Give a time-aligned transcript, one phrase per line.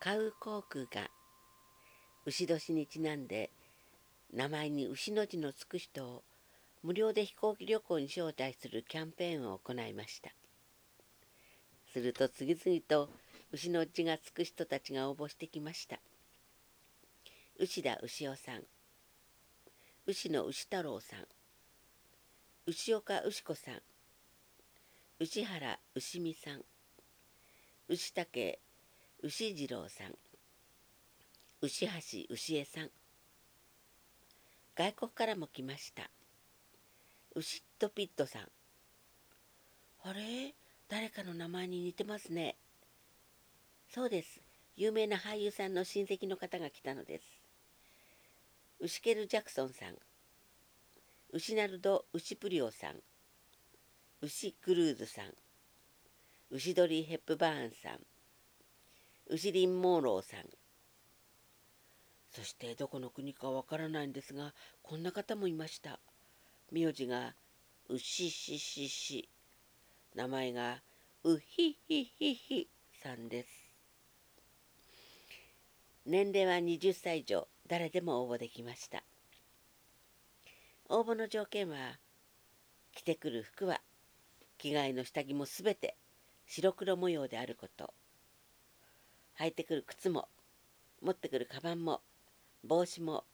[0.00, 1.10] カウ航空が
[2.24, 3.50] 牛年にちなんで
[4.32, 6.22] 名前に牛の字のつく人を
[6.84, 10.30] 無料で飛行機旅行に招待するキャンペーンを行いました。
[11.92, 13.10] すると次々と
[13.50, 15.98] 牛の字がつく人たちが応募してきました。
[17.58, 18.62] 牛田牛尾さん
[20.06, 21.26] 牛野牛太郎さん
[22.66, 23.82] 牛岡牛子さん
[25.18, 26.62] 牛原牛美さん
[27.88, 28.60] 牛竹
[29.20, 30.14] 牛次郎さん。
[31.60, 32.90] 牛橋牛江さん。
[34.76, 36.08] 外国からも来ました。
[37.34, 38.42] 牛ットピットさん。
[40.04, 40.54] あれ？
[40.88, 42.54] 誰かの名前に似てますね。
[43.92, 44.40] そうです。
[44.76, 47.24] 有名な俳優さんの親戚の方が来たのです。
[48.78, 49.96] 牛ケル・ジャクソンさん。
[51.32, 53.02] 牛ナルド・ウシプリオさん。
[54.20, 55.34] 牛クルーズさん。
[56.52, 57.98] 牛鳥ヘップバーンさん。
[59.30, 60.40] 牛リン・モーローさん。
[62.30, 66.00] そしてどこの国かわからないんですがこんな方もいました。
[66.72, 67.34] 名字が
[67.88, 69.28] うしししし。
[70.14, 70.82] 名前が
[71.24, 72.68] うひひひひ
[73.02, 73.48] さんです。
[76.06, 77.48] 年齢は20歳以上。
[77.66, 79.04] 誰でも応募できました。
[80.88, 81.98] 応募の条件は
[82.94, 83.82] 着てくる服は
[84.56, 85.96] 着替えの下着もすべて
[86.46, 87.92] 白黒模様であること。
[89.40, 90.28] 履いてくる靴も
[91.00, 92.00] 持ってくるカバンも
[92.64, 93.24] 帽子も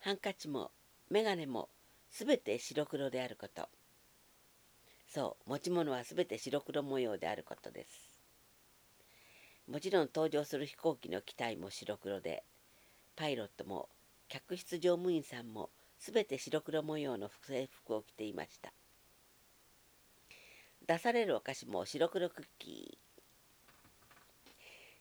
[0.00, 0.72] ハンカチも
[1.10, 1.68] 眼鏡も
[2.10, 3.68] すべて白黒であること。
[5.06, 8.10] そう持ち物はすべて白黒模様であることです。
[9.68, 12.42] もちろん登場する飛行機の機体も白黒で
[13.16, 13.88] パイロットも
[14.28, 18.72] 客室乗務員さんもすべて白黒模様の制服を着ていました。
[20.86, 23.13] 出されるお菓子も白黒クッキー。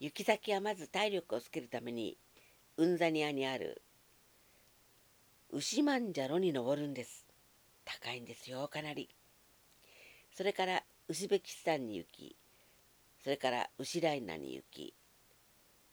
[0.00, 2.18] 行き先はまず体力をつけるために
[2.76, 3.82] ウンザニアにある
[5.50, 7.24] 牛万ジャロに登るんです。
[7.84, 9.08] 高いんですよかなり。
[10.32, 12.34] それからウズベキスタンに行き
[13.22, 14.94] それからウシライナに行き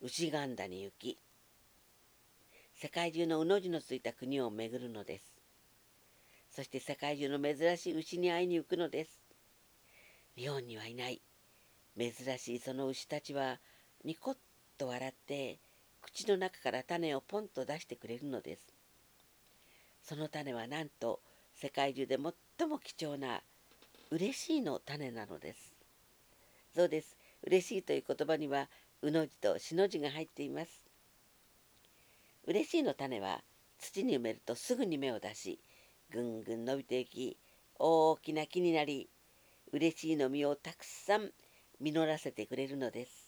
[0.01, 1.19] ウシガンダに行き
[2.73, 5.35] 世界中のうの字のついた国を巡るのです。
[6.49, 9.21] そして世界中の珍しい牛に会いに行くのです。
[10.35, 11.21] 日本にはいない
[11.95, 13.59] 珍しいその牛たちは
[14.03, 14.37] ニコッ
[14.77, 15.59] と笑って
[16.01, 18.73] 口の中から種をポンと出してくれるのです。
[20.01, 21.19] その種はなんと
[21.53, 22.17] 世界中で
[22.57, 23.41] 最も貴重な
[24.09, 25.73] 嬉しいの種なのです。
[26.73, 27.15] そうです。
[27.43, 28.69] 嬉しいという言葉には
[29.03, 30.81] うの字としの字が入っています。
[32.47, 33.43] 嬉しいの種は
[33.77, 35.59] 土に埋めるとすぐに芽を出し
[36.09, 37.37] ぐんぐん伸びていき
[37.77, 39.09] 大きな木になり
[39.71, 41.29] 嬉しいの実をたくさん
[41.79, 43.20] 実らせてくれるのです。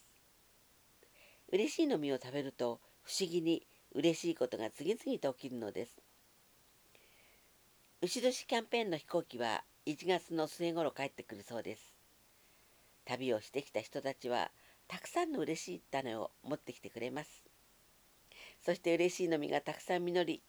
[1.53, 3.62] 嬉しいの実を食べると不思議に
[3.94, 6.02] 嬉しいことが次々と起きるのです。
[8.02, 11.94] 牛年キャンペーンの飛行機は1月の末頃帰ってくるそうです。
[13.06, 14.50] 旅をしてきた人たちは
[14.88, 17.44] たくさんの嬉しい種を持ってきてくれます。
[18.66, 20.41] そして嬉しいの実がたくさん実り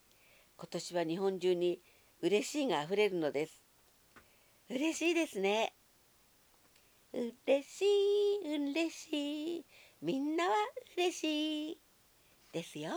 [0.56, 1.80] 今年は日本中に
[2.22, 3.62] 嬉しいがあふれるのです。
[4.70, 5.74] 嬉しいですね。
[7.12, 7.84] 嬉し
[8.42, 9.64] い嬉しい。
[10.04, 10.54] みんなは
[10.98, 11.80] 嬉しい
[12.52, 12.90] ですよ。